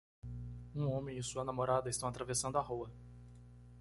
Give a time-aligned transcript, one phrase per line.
[0.73, 2.91] Um homem e sua namorada estão atravessando a rua.